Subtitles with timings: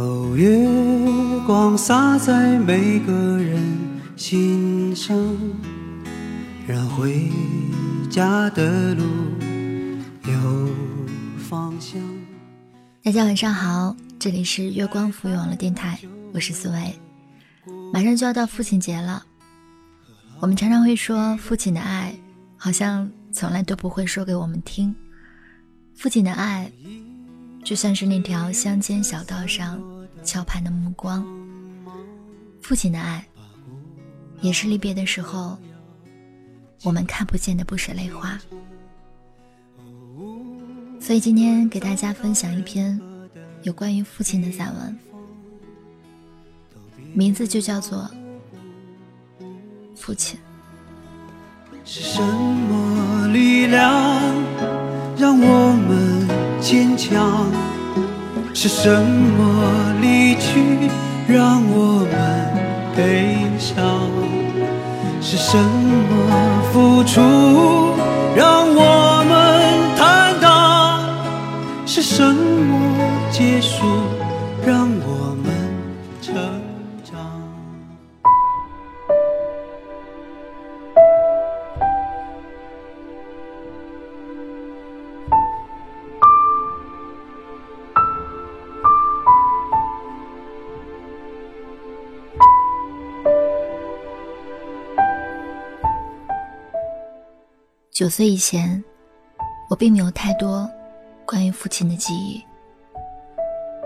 [0.00, 0.66] 哦，月
[1.46, 3.62] 光洒在每个人
[4.16, 5.14] 心上，
[6.66, 7.28] 让回
[8.08, 9.04] 家的路
[10.24, 10.70] 有
[11.36, 12.00] 方向。
[13.02, 16.00] 大家晚上好，这里是月光浮语网络电台，
[16.32, 16.98] 我是思维。
[17.92, 19.22] 马上就要到父亲节了，
[20.40, 22.14] 我们常常会说父亲的爱，
[22.56, 24.96] 好像从来都不会说给我们听。
[25.94, 26.72] 父亲的爱。
[27.70, 29.80] 就像是那条乡间小道上
[30.24, 31.24] 桥畔的目光，
[32.60, 33.24] 父亲的爱，
[34.40, 35.56] 也是离别的时候
[36.82, 38.36] 我们看不见的不舍泪花。
[41.00, 43.00] 所以今天给大家分享一篇
[43.62, 44.98] 有关于父亲的散文，
[47.14, 48.10] 名字就叫做
[49.94, 50.36] 《父亲》。
[51.84, 53.88] 是什么力量
[55.16, 55.99] 让我们？
[56.70, 57.50] 坚强
[58.54, 60.88] 是什么离去
[61.26, 62.14] 让我们
[62.94, 63.76] 悲伤？
[65.20, 67.20] 是什么付出
[68.36, 69.34] 让我们
[69.96, 71.02] 坦荡？
[71.86, 73.00] 是什么
[73.32, 73.84] 结束
[74.64, 74.88] 让
[98.00, 98.82] 九岁以前，
[99.68, 100.66] 我并没有太多
[101.26, 102.42] 关于父亲的记忆。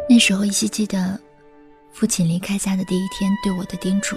[0.09, 1.19] 那时候依稀记得，
[1.91, 4.16] 父亲离开家的第一天对我的叮嘱：“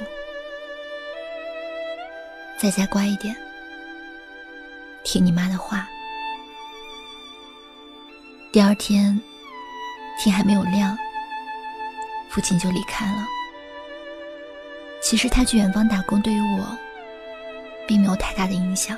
[2.62, 3.36] 在家乖一点，
[5.04, 5.90] 听你妈的话。”
[8.54, 9.20] 第二天，
[10.20, 10.96] 天还没有亮，
[12.30, 13.26] 父亲就离开了。
[15.02, 16.78] 其实他去远方打工，对于我，
[17.88, 18.96] 并没有太大的影响。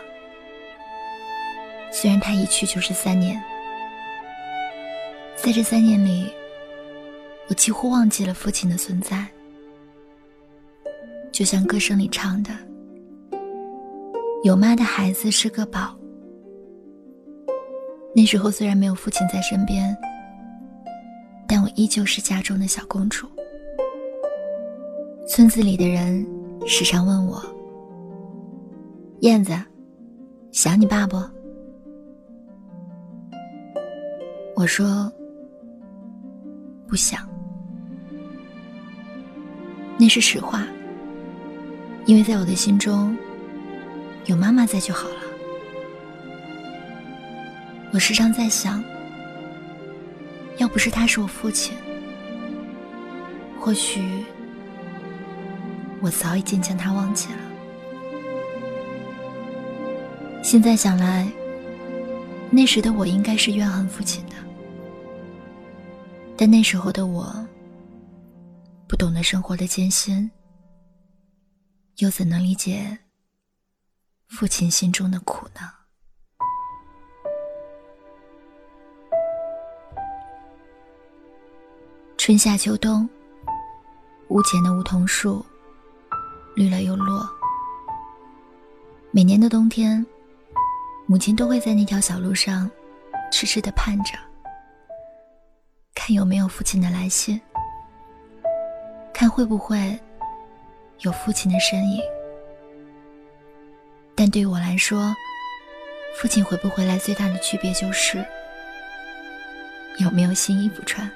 [1.91, 3.41] 虽然他一去就是三年，
[5.35, 6.31] 在这三年里，
[7.47, 9.25] 我几乎忘记了父亲的存在。
[11.31, 12.51] 就像歌声里唱的
[14.43, 15.97] ：“有妈的孩子是个宝。”
[18.15, 19.95] 那时候虽然没有父亲在身边，
[21.47, 23.27] 但我依旧是家中的小公主。
[25.27, 26.25] 村子里的人
[26.67, 27.41] 时常问我
[29.21, 29.57] ：“燕子，
[30.51, 31.17] 想你爸不？”
[34.59, 35.09] 我说
[36.85, 37.25] ：“不想。”
[39.97, 40.67] 那是实话，
[42.05, 43.17] 因为在我的心中，
[44.25, 45.15] 有妈妈在就好了。
[47.93, 48.83] 我时常在想，
[50.57, 51.73] 要不是他是我父亲，
[53.61, 54.25] 或许
[56.01, 57.39] 我早已经将他忘记了。
[60.43, 61.31] 现在想来，
[62.49, 64.33] 那时的我应该是怨恨父亲的。
[66.41, 67.45] 但那时候的我，
[68.87, 70.31] 不懂得生活的艰辛，
[71.97, 72.97] 又怎能理解
[74.29, 75.69] 父亲心中的苦呢？
[82.17, 83.09] 春夏秋冬，
[84.29, 85.45] 屋前的梧桐树
[86.55, 87.29] 绿了又落。
[89.11, 90.05] 每年的冬天，
[91.05, 92.71] 母亲都会在那条小路上，
[93.29, 94.28] 痴痴的盼着。
[96.13, 97.39] 有没有父亲的来信？
[99.13, 99.99] 看会不会
[100.99, 102.01] 有父亲的身影？
[104.15, 105.13] 但对于我来说，
[106.15, 108.25] 父亲回不回来最大的区别就是
[109.97, 111.09] 有没有新衣服穿。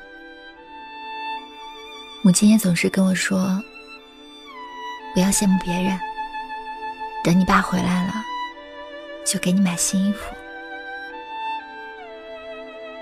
[2.21, 3.61] 母亲也总是跟我说
[5.13, 5.99] ：“不要羡慕别人，
[7.23, 8.13] 等你爸回来了，
[9.25, 10.33] 就给你买新衣服。”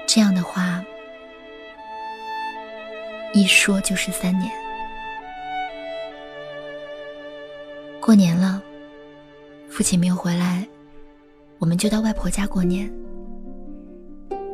[0.08, 0.84] 这样的话。
[3.34, 4.52] 一说就是三年。
[8.02, 8.62] 过年了，
[9.70, 10.68] 父亲没有回来，
[11.60, 12.92] 我们就到外婆家过年。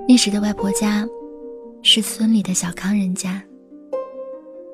[0.07, 1.07] 那时的外婆家
[1.81, 3.41] 是村里的小康人家，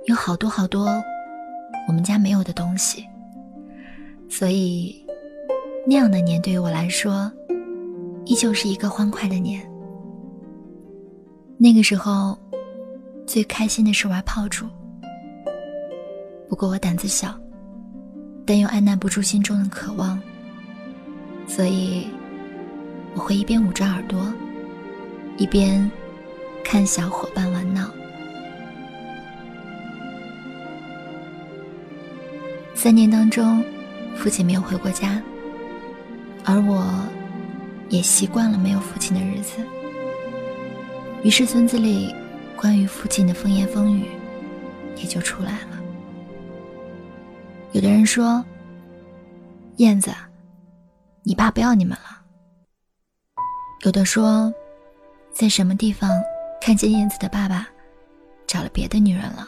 [0.05, 1.01] 有好多好多
[1.87, 3.05] 我们家没有的东西，
[4.29, 5.05] 所以
[5.87, 7.31] 那样的年对于我来说，
[8.25, 9.65] 依旧是一个欢快的年。
[11.57, 12.37] 那个时候。
[13.25, 14.67] 最开心的是玩炮竹。
[16.49, 17.35] 不过我胆子小
[18.45, 20.21] 但又按捺不住心中的渴望
[21.47, 22.07] 所以
[23.15, 24.31] 我会一边捂着耳朵
[25.37, 25.89] 一边
[26.63, 27.89] 看小伙伴玩闹。
[32.75, 33.63] 三年当中
[34.15, 35.21] 父亲没有回过家
[36.43, 36.85] 而我
[37.89, 39.55] 也习惯了没有父亲的日子。
[41.23, 42.13] 于是村子里
[42.63, 44.05] 关于父亲的风言风语，
[44.95, 45.83] 也就出来了。
[47.73, 48.41] 有的人说
[49.79, 50.13] ：“燕子，
[51.23, 52.23] 你爸不要你们了。”
[53.83, 54.49] 有的说，
[55.33, 56.09] 在什么地方
[56.61, 57.67] 看见燕子的爸爸
[58.47, 59.45] 找了别的女人了。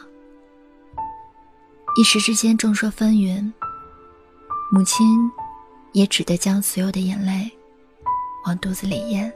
[1.98, 3.50] 一时之间众说纷纭，
[4.70, 5.18] 母亲
[5.92, 7.50] 也只得将所有的眼泪
[8.44, 9.32] 往肚子里咽。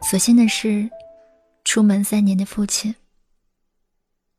[0.00, 0.88] 所幸的是，
[1.68, 2.94] 出门三年的父亲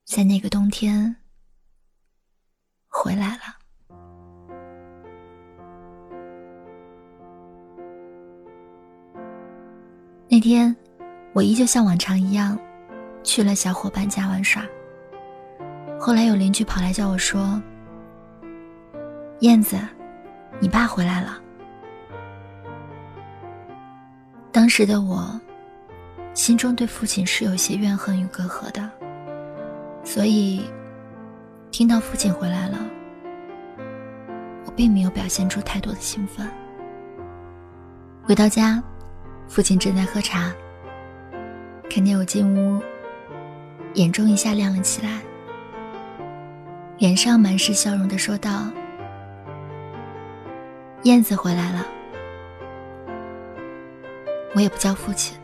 [0.04, 1.16] 在那个冬天
[2.88, 3.44] 回来了。
[10.28, 10.76] 那天，
[11.34, 12.58] 我依旧像往常一样
[13.24, 14.66] 去了小伙伴家玩耍。
[16.00, 17.62] 后来有邻居跑来叫我说
[19.42, 19.78] ：“燕子，
[20.60, 21.40] 你爸回来了。”
[24.52, 25.40] 当时的我，
[26.40, 28.90] 心中对父亲是有些怨恨与隔阂的，
[30.06, 30.64] 所以
[31.70, 32.78] 听到父亲回来了，
[34.66, 36.50] 我并没有表现出太多的兴奋。
[38.24, 38.82] 回到家，
[39.50, 40.50] 父亲正在喝茶，
[41.90, 42.82] 看见我进屋，
[43.96, 45.20] 眼中一下亮了起来。
[47.00, 48.64] 脸上满是笑容的说道
[51.04, 51.86] ：“燕子回来了。”
[54.56, 55.38] 我也不叫父亲，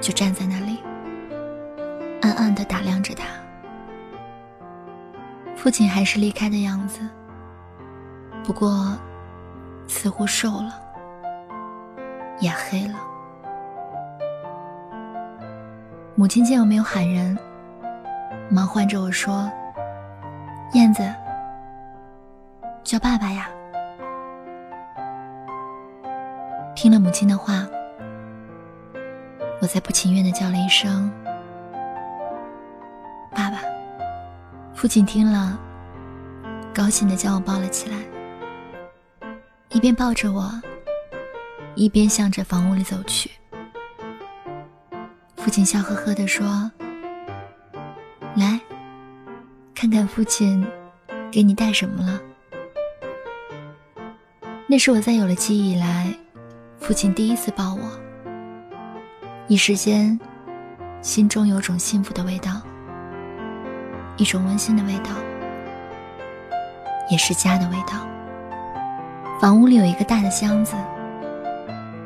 [0.00, 0.82] 就站在那里，
[2.22, 3.24] 暗暗的打量着他。
[5.54, 7.00] 父亲还是离开的样子，
[8.42, 8.96] 不过
[9.86, 10.80] 似乎瘦了，
[12.40, 12.98] 也黑了。
[16.14, 17.38] 母亲见我没有喊人，
[18.48, 19.50] 忙唤着我说。
[20.72, 21.02] 燕子，
[22.84, 23.50] 叫爸爸呀！
[26.76, 27.66] 听了母亲的话，
[29.60, 31.10] 我才不情愿的叫了一声
[33.34, 33.58] “爸爸”。
[34.74, 35.58] 父亲听了，
[36.74, 37.96] 高兴的将我抱了起来，
[39.68, 40.50] 一边抱着我，
[41.74, 43.30] 一边向着房屋里走去。
[45.36, 46.70] 父亲笑呵呵的说
[48.34, 48.58] ：“来。”
[49.74, 50.62] 看看父亲
[51.30, 52.20] 给你带什么了？
[54.66, 56.14] 那是我在有了记忆以来，
[56.78, 57.80] 父亲第一次抱我。
[59.50, 60.16] 一时间，
[61.02, 62.52] 心中有种幸福的味道，
[64.16, 65.10] 一种温馨的味道，
[67.10, 68.06] 也是家的味道。
[69.40, 70.76] 房屋里有一个大的箱子，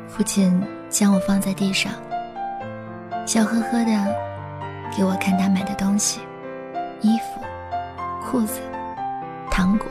[0.07, 0.59] 父亲
[0.89, 1.93] 将我放在地上，
[3.27, 4.15] 笑呵呵的
[4.97, 6.21] 给我看他买的东西，
[7.01, 7.45] 衣服。
[8.23, 8.59] 裤子、
[9.51, 9.87] 糖果，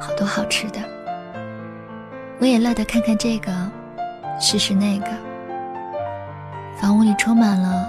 [0.00, 0.80] 好多好吃的。
[2.38, 3.52] 我也乐得看看这个，
[4.40, 5.29] 试试那个。
[6.80, 7.86] 房屋里充满了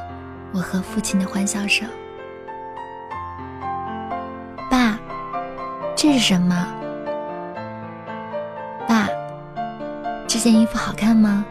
[0.52, 1.88] 我和父亲的欢笑声。
[4.70, 5.00] 爸，
[5.96, 6.68] 这是什么？
[8.86, 9.08] 爸，
[10.28, 11.46] 这件衣服好看吗？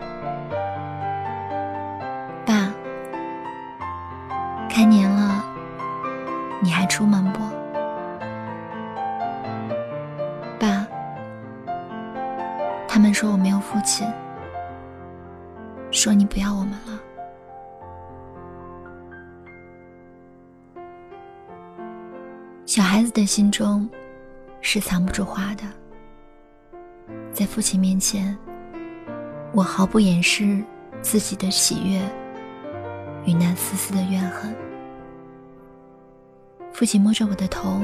[23.31, 23.89] 心中
[24.61, 25.63] 是藏不住话的，
[27.33, 28.37] 在父亲面前，
[29.53, 30.61] 我毫不掩饰
[31.01, 32.01] 自己的喜悦
[33.25, 34.53] 与那丝丝的怨恨。
[36.73, 37.81] 父亲摸着我的头，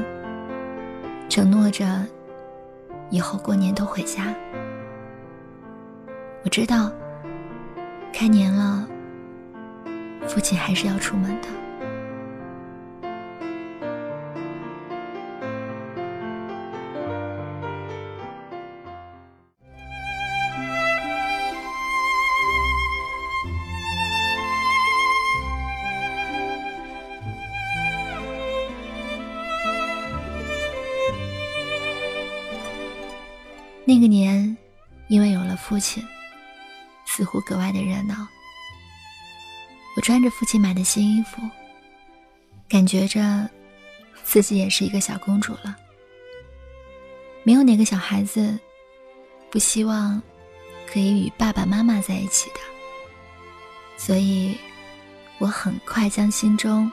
[1.28, 2.04] 承诺着
[3.10, 4.34] 以后过年都回家。
[6.42, 6.90] 我知道，
[8.12, 8.84] 开年了，
[10.26, 11.46] 父亲还是要出门的。
[37.26, 38.26] 乎格外的热闹。
[39.96, 41.42] 我穿着父亲买的新衣服，
[42.68, 43.50] 感觉着
[44.24, 45.76] 自己也是一个小公主了。
[47.42, 48.58] 没有哪个小孩子
[49.50, 50.20] 不希望
[50.86, 52.60] 可以与爸爸妈妈在一起的，
[53.96, 54.56] 所以
[55.38, 56.90] 我很快将心中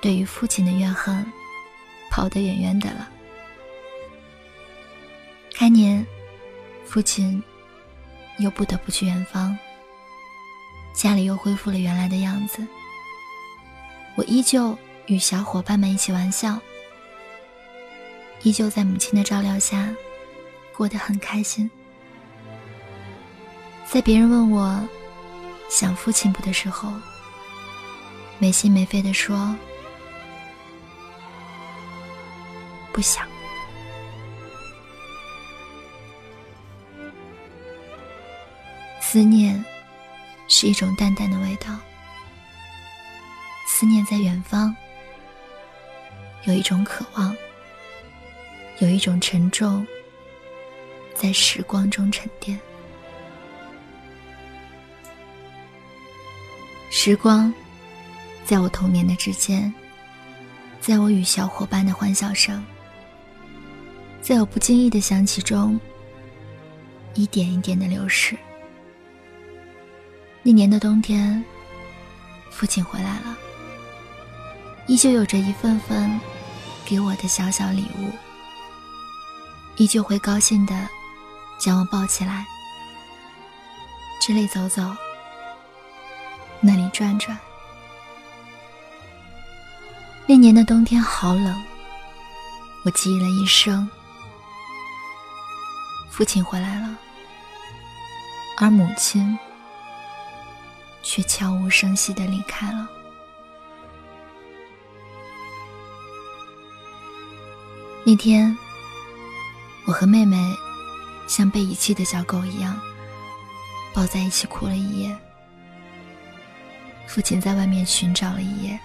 [0.00, 1.24] 对于父亲的怨恨
[2.10, 3.10] 抛得远远的了。
[5.54, 6.06] 开年，
[6.86, 7.42] 父亲
[8.42, 9.56] 又不得不去远方，
[10.92, 12.66] 家里又恢复了原来的样子。
[14.16, 16.58] 我依旧与小伙伴们一起玩笑，
[18.42, 19.88] 依旧在母亲的照料下
[20.76, 21.70] 过得很开心。
[23.88, 24.86] 在别人问我
[25.70, 26.92] 想父亲不的时候，
[28.38, 29.56] 没心没肺的说
[32.92, 33.31] 不想。
[39.12, 39.62] 思念
[40.48, 41.78] 是一种淡淡的味道。
[43.66, 44.74] 思念在远方，
[46.44, 47.36] 有一种渴望，
[48.78, 49.86] 有一种沉重，
[51.14, 52.58] 在时光中沉淀。
[56.90, 57.52] 时光，
[58.46, 59.70] 在我童年的指尖，
[60.80, 62.64] 在我与小伙伴的欢笑声，
[64.22, 65.78] 在我不经意的想起中，
[67.12, 68.38] 一点一点的流逝。
[70.44, 71.42] 那年的冬天，
[72.50, 73.36] 父亲回来了。
[74.88, 76.20] 依旧有着一份份
[76.84, 78.10] 给我的小小礼物，
[79.76, 80.88] 依旧会高兴的
[81.60, 82.44] 将我抱起来，
[84.20, 84.82] 这里走走，
[86.60, 87.38] 那里转转。
[90.26, 91.62] 那年的冬天好冷，
[92.84, 93.88] 我记忆了一生。
[96.10, 96.96] 父亲回来了，
[98.58, 99.38] 而母亲
[101.02, 102.88] 却悄无声息的离开了。
[108.04, 108.56] 那天，
[109.86, 110.36] 我和妹妹
[111.28, 112.80] 像被遗弃的小狗一样
[113.94, 115.16] 抱在一起哭了一夜。
[117.06, 118.80] 父亲在外面寻找了一夜，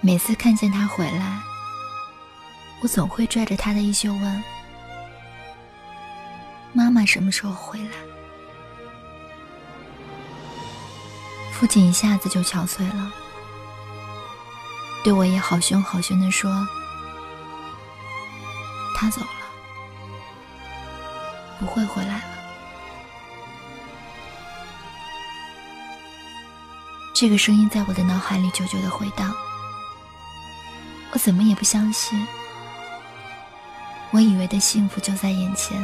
[0.00, 1.40] 每次看见他回来，
[2.80, 4.44] 我总会拽着他的衣袖问
[6.72, 7.96] ：“妈妈什么时候回来？”
[11.64, 13.10] 父亲一下子就憔悴了。
[15.02, 16.68] 对我也好凶好凶的说
[18.94, 19.28] ：“他走了，
[21.58, 22.24] 不会回来了。”
[27.16, 29.34] 这个声音在我的脑海里久久的回荡。
[31.12, 32.26] 我怎么也不相信，
[34.10, 35.82] 我以为的幸福就在眼前，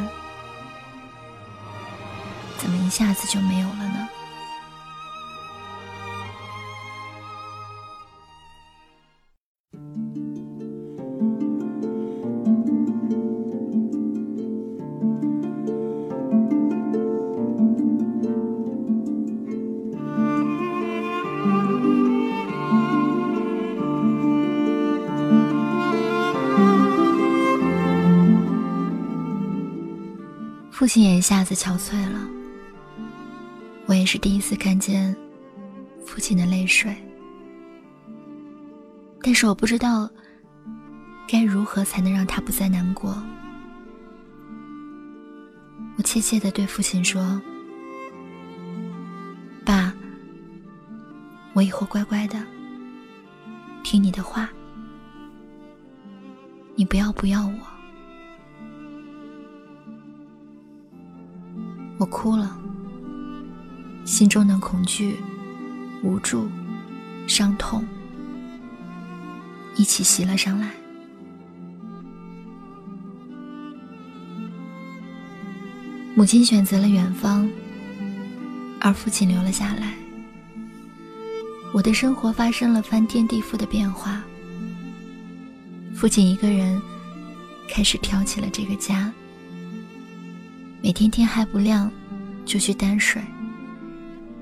[2.59, 4.07] 怎么一下子就没有了呢？
[30.81, 32.27] 父亲也一下子憔悴了，
[33.85, 35.15] 我也是第一次看见
[36.07, 36.97] 父亲的泪水，
[39.23, 40.09] 但是我不知道
[41.29, 43.15] 该如何才能让他不再难过。
[45.99, 47.39] 我怯怯的对父亲说
[49.67, 49.93] ：“爸，
[51.53, 52.43] 我以后乖乖的
[53.85, 54.49] 听你的话，
[56.75, 57.53] 你不要不要我。”
[62.01, 62.59] 我哭了，
[64.07, 65.17] 心中的恐惧、
[66.03, 66.49] 无助、
[67.27, 67.85] 伤痛
[69.77, 70.71] 一起袭了上来。
[76.15, 77.47] 母亲选择了远方，
[78.81, 79.95] 而父亲留了下来。
[81.75, 84.23] 我的生活发生了翻天地覆的变化。
[85.95, 86.81] 父亲一个人
[87.69, 89.13] 开始挑起了这个家。
[90.83, 91.91] 每天天还不亮，
[92.47, 93.21] 就去担水，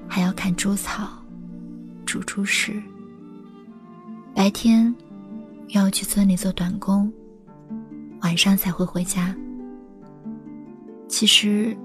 [0.07, 1.09] 还要砍猪草、
[2.07, 2.81] 煮猪食。
[4.35, 4.95] 白天
[5.69, 7.13] 要去村里做短工，
[8.21, 9.35] 晚上才会回家。
[11.09, 11.77] 其实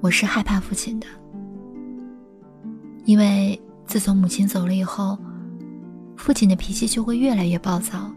[0.00, 1.06] 我是害怕父亲的，
[3.06, 5.18] 因为自从母亲走了以后，
[6.16, 8.12] 父亲的脾气就会越来越暴躁，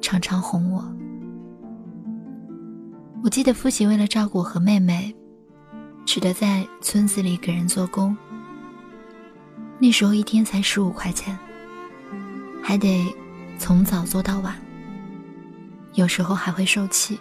[0.00, 0.82] 常常哄我。
[3.24, 5.14] 我记得父亲为了照顾我和妹妹，
[6.04, 8.16] 只得在村子里给人做工。
[9.78, 11.38] 那时候一天才十五块钱，
[12.60, 13.06] 还得
[13.58, 14.60] 从早做到晚，
[15.94, 17.16] 有时候还会受气。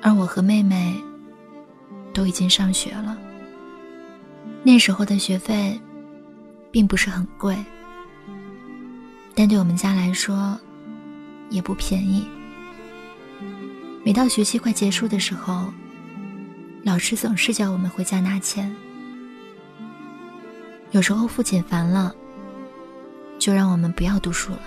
[0.00, 1.00] 而我和妹妹
[2.12, 3.16] 都已经上学了，
[4.64, 5.80] 那时候的学费
[6.72, 7.56] 并不是很贵，
[9.32, 10.58] 但对我们家来说，
[11.50, 12.26] 也不便宜。
[14.04, 15.72] 每到学期快结束的时候，
[16.82, 18.74] 老师总是叫我们回家拿钱。
[20.90, 22.12] 有时候父亲烦了，
[23.38, 24.62] 就让我们不要读书了。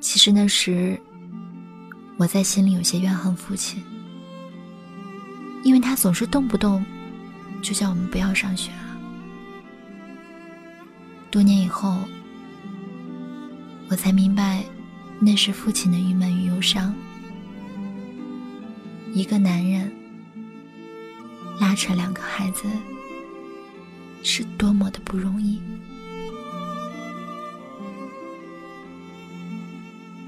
[0.00, 0.98] 其实那时，
[2.16, 3.82] 我在心里有些怨恨父亲，
[5.62, 6.82] 因为他总是动不动
[7.60, 8.98] 就叫我们不要上学了。
[11.30, 11.98] 多年以后，
[13.90, 14.64] 我才明白，
[15.20, 16.94] 那是父亲的郁闷与忧伤。
[19.14, 19.90] 一个男人
[21.58, 22.64] 拉扯两个孩子。
[24.26, 25.60] 是多么的不容易。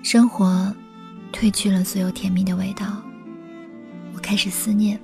[0.03, 0.71] 生活
[1.33, 3.03] 褪去了所有甜蜜的味道，
[4.13, 5.01] 我开始思念。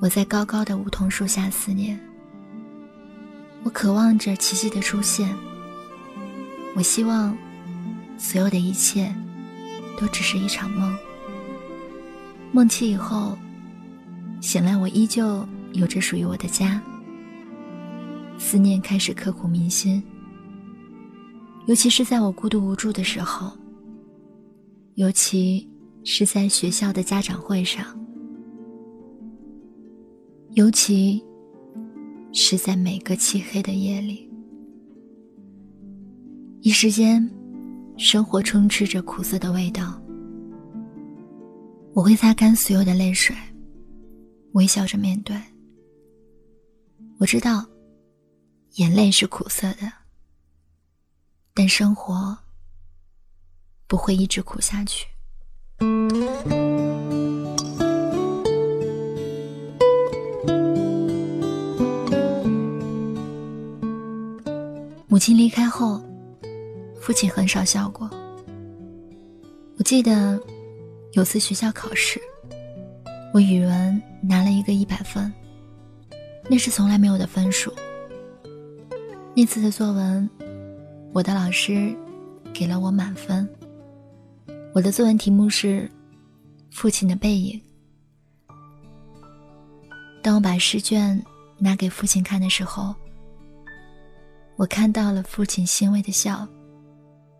[0.00, 1.98] 我在高高的梧桐树下思念，
[3.62, 5.34] 我渴望着奇迹的出现。
[6.76, 7.34] 我希望
[8.18, 9.10] 所有的一切
[9.98, 10.94] 都只是一场梦。
[12.54, 13.36] 梦起以后，
[14.40, 16.80] 醒来我依旧有着属于我的家。
[18.38, 20.00] 思念开始刻骨铭心，
[21.66, 23.50] 尤其是在我孤独无助的时候，
[24.94, 25.68] 尤其
[26.04, 27.84] 是在学校的家长会上，
[30.50, 31.20] 尤其
[32.32, 34.30] 是在每个漆黑的夜里。
[36.60, 37.28] 一时间，
[37.96, 40.00] 生活充斥着苦涩的味道。
[41.94, 43.34] 我会擦干所有的泪水，
[44.52, 45.40] 微笑着面对。
[47.18, 47.64] 我知道。
[48.78, 49.92] 眼泪是苦涩的，
[51.54, 52.36] 但生活
[53.86, 55.06] 不会一直苦下去。
[65.06, 66.02] 母亲离开后，
[67.00, 68.10] 父亲很少笑过。
[69.78, 70.36] 我记得
[71.14, 72.20] 有次学校考试，
[73.32, 75.32] 我语文拿了一个一百分，
[76.50, 77.72] 那是从来没有的分数。
[79.32, 80.28] 那次的作文，
[81.12, 81.94] 我的老师
[82.52, 83.48] 给了我满分。
[84.74, 85.82] 我的作文题目是
[86.72, 87.60] 《父亲的背影》。
[90.20, 91.24] 当我把试卷
[91.58, 92.92] 拿给父亲看的时候，
[94.56, 96.44] 我看到了父亲欣慰的笑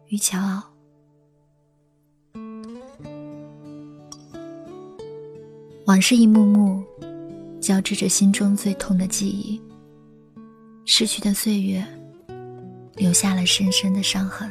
[0.06, 0.73] 与骄傲。
[5.86, 6.82] 往事一幕幕，
[7.60, 9.60] 交织着心中最痛的记忆。
[10.86, 11.84] 逝去的岁月，
[12.94, 14.50] 留下了深深的伤痕。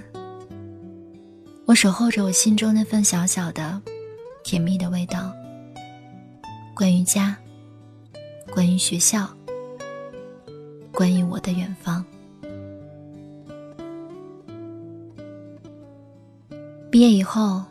[1.65, 3.81] 我守候着我心中那份小小的、
[4.43, 5.33] 甜蜜的味道。
[6.75, 7.35] 关于家，
[8.51, 9.27] 关于学校，
[10.91, 12.05] 关于我的远方。
[16.91, 17.63] 毕业以后，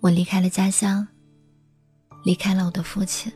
[0.00, 1.06] 我离开了家乡，
[2.24, 3.32] 离开了我的父亲。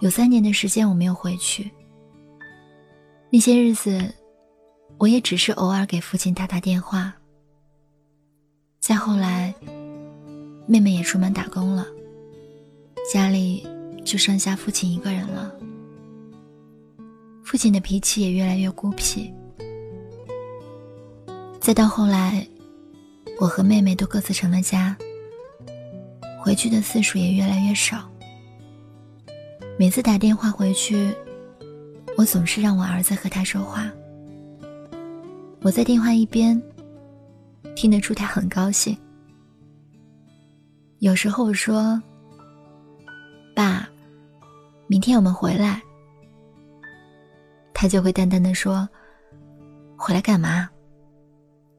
[0.00, 1.70] 有三年的时间，我没有回去。
[3.30, 4.12] 那些日子，
[4.98, 7.12] 我也只是偶尔给父亲打打电话。
[8.80, 9.54] 再后来，
[10.66, 11.86] 妹妹也出门打工了，
[13.12, 13.66] 家里
[14.04, 15.52] 就剩下父亲一个人了。
[17.42, 19.32] 父亲的脾气也越来越孤僻。
[21.60, 22.46] 再到后来，
[23.40, 24.96] 我和妹妹都各自成了家，
[26.44, 28.06] 回去的次数也越来越少。
[29.78, 31.10] 每次打电话回去。
[32.18, 33.90] 我总是让我儿子和他说话，
[35.62, 36.62] 我在电话一边
[37.74, 38.96] 听得出他很高兴。
[41.00, 42.00] 有时候我说
[43.52, 43.88] ：“爸，
[44.86, 45.82] 明天我们回来。”
[47.74, 48.88] 他就会淡淡的说
[49.98, 50.70] ：“回来干嘛？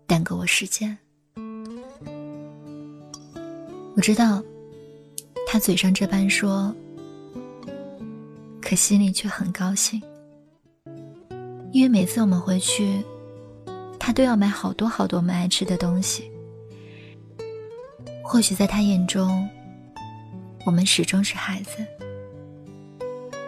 [0.06, 0.97] 耽搁我时间。”
[3.95, 4.43] 我知道，
[5.56, 6.76] 他嘴上这般说，
[8.62, 10.04] 可心里却很高兴。
[11.72, 13.02] 因为每次我们回去，
[13.98, 16.30] 他都要买好多好多我们爱吃的东西。
[18.22, 19.50] 或许在他眼中，
[20.65, 21.78] 我们始终是孩子。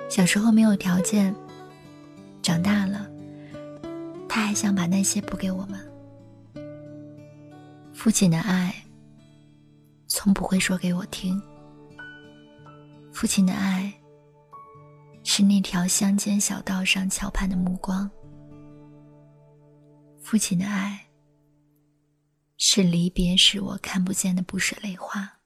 [0.08, 1.36] 小时候没有条件，
[2.42, 3.06] 长大了，
[4.30, 5.78] 他还想把那些补给我们。
[7.92, 8.74] 父亲的爱，
[10.08, 11.38] 从不会说给我听。
[13.18, 13.92] 父亲的爱，
[15.24, 18.08] 是那条乡间小道上桥畔的目光。
[20.22, 21.08] 父亲的爱，
[22.58, 25.40] 是离别时我看不见的不舍泪花。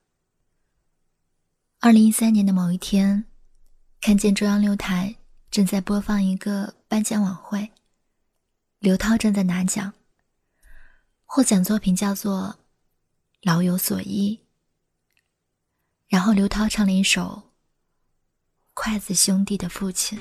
[1.80, 3.24] 二零一三年的某一天，
[4.02, 5.16] 看见中央六台
[5.50, 7.70] 正在播放一个颁奖晚会，
[8.80, 9.94] 刘涛正在拿奖。
[11.24, 12.48] 获奖作品叫做
[13.40, 14.38] 《老有所依》。
[16.08, 17.42] 然后刘涛唱了一首
[18.74, 20.18] 《筷子兄弟的父亲》。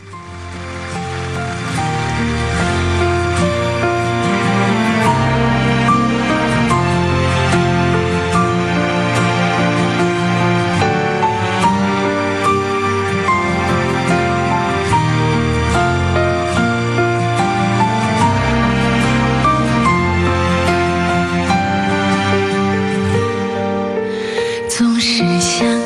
[25.63, 25.80] 那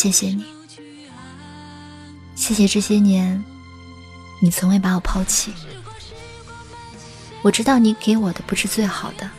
[0.00, 0.42] 谢谢你，
[2.34, 3.44] 谢谢这些年，
[4.40, 5.52] 你从未把我抛弃。
[7.42, 9.30] 我知道你给我的不是最好的，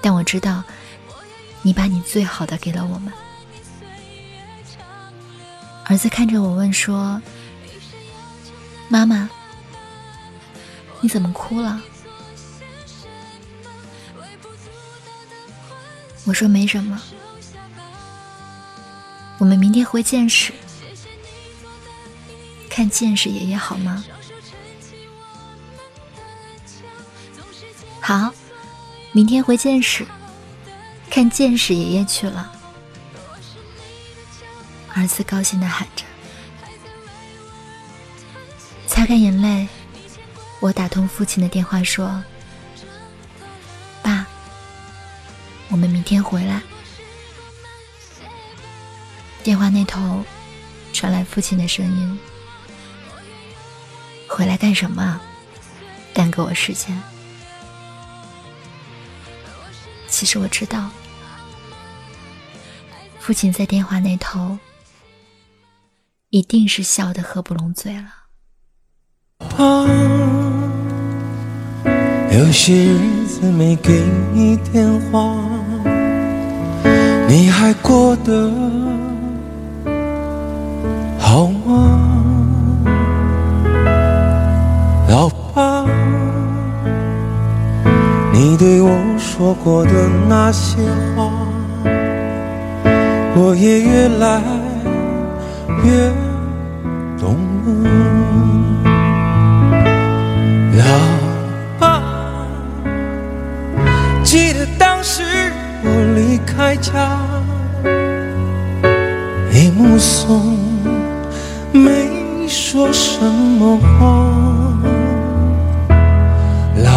[0.00, 0.64] 但我知道，
[1.62, 3.12] 你把你最好的给了我们。
[5.84, 7.22] 儿子看着我问说
[8.90, 9.30] ：“妈妈，
[11.00, 11.80] 你怎么哭了？”
[16.26, 17.00] 我说没什么，
[19.42, 20.52] 我们明天回见识，
[22.70, 24.04] 看见识爷爷好吗？
[28.00, 28.32] 好，
[29.10, 30.06] 明天回见识，
[31.10, 32.52] 看见识爷爷去了。
[34.94, 36.04] 儿子高兴的喊着，
[38.86, 39.66] 擦干眼泪，
[40.60, 42.22] 我打通父亲的电话说。
[44.02, 44.24] 爸
[45.68, 46.62] 我们明天回来。
[49.42, 50.24] 电话那头
[50.92, 52.18] 传来父亲的声音
[54.28, 55.20] ：“回来干什么？
[56.14, 56.96] 耽搁我时间。”
[60.08, 60.88] 其实我知道，
[63.18, 64.56] 父亲在电话那头
[66.30, 68.04] 一定是笑得合不拢嘴了。
[72.30, 74.00] 有些日子没给
[74.32, 75.34] 你电话。
[77.28, 78.50] 你还过得
[81.32, 81.98] 好吗，
[85.08, 85.82] 老爸？
[88.30, 89.90] 你对我说过的
[90.28, 90.76] 那些
[91.16, 91.30] 话，
[93.34, 94.42] 我也越来
[95.82, 96.12] 越
[97.18, 97.72] 懂了，
[100.76, 100.84] 老
[101.78, 102.02] 爸。
[104.22, 105.22] 记得当时。
[105.84, 107.18] 我离开家，
[109.50, 110.56] 你目送，
[111.72, 114.28] 没说什么话。
[116.84, 116.90] 老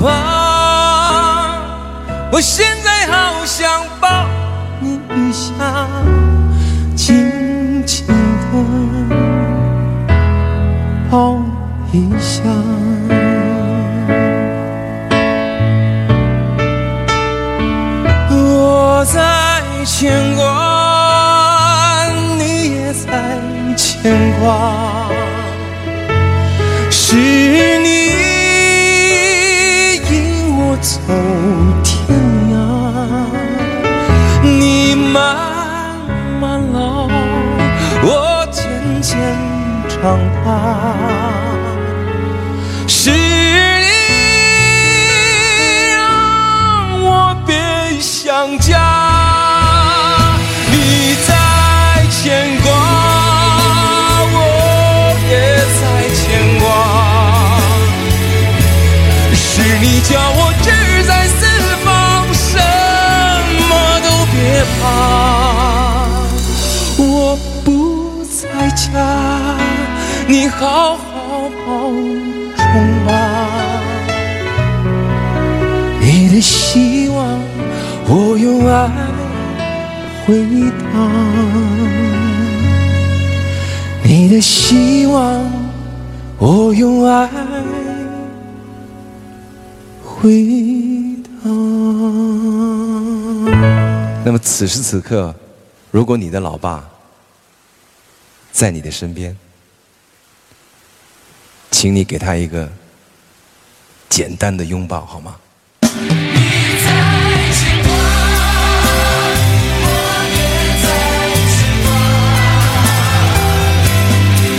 [0.00, 0.06] 爸，
[2.30, 4.26] 我现在好想抱
[4.80, 5.54] 你一下，
[6.94, 8.14] 轻轻的
[11.10, 11.38] 抱
[11.92, 12.42] 一下。
[18.28, 20.25] 我在牵
[40.02, 40.48] 长大，
[42.86, 43.16] 是你
[45.92, 45.96] 让
[47.02, 47.54] 我别
[48.00, 48.78] 想家。
[50.70, 51.32] 你在
[52.10, 52.66] 牵挂
[60.08, 60.68] 叫我志
[61.04, 61.36] 在四
[61.84, 61.86] 方，
[62.32, 62.60] 什
[63.66, 63.70] 么
[64.04, 64.36] 都别
[64.78, 64.80] 怕。
[66.96, 68.86] 我不在家，
[70.28, 73.12] 你好好保重吧。
[76.00, 77.40] 你的希望，
[78.08, 78.90] 我用爱
[80.26, 80.44] 回
[80.82, 80.86] 答。
[84.02, 85.48] 你的希望，
[86.38, 87.28] 我用爱。
[90.02, 90.42] 回
[91.22, 91.50] 答。
[94.24, 95.32] 那么此时此刻，
[95.92, 96.84] 如果你的老爸
[98.50, 99.36] 在你的身边，
[101.70, 102.68] 请你给他一个
[104.08, 105.36] 简单的拥抱好吗？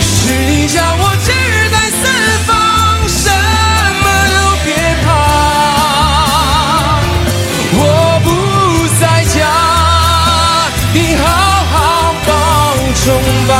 [0.00, 1.28] 是你让我志
[1.70, 2.00] 在四
[2.46, 2.50] 方，
[3.08, 3.24] 什
[4.02, 4.66] 么都别
[5.04, 5.06] 怕。
[7.74, 7.82] 我
[8.22, 8.26] 不
[9.00, 9.36] 在家，
[10.92, 11.24] 你好
[11.64, 11.74] 好
[12.26, 12.30] 保
[13.04, 13.06] 重
[13.48, 13.52] 吧。